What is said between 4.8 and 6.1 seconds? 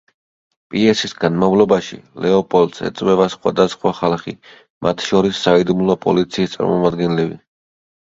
მათ შორის საიდუმლო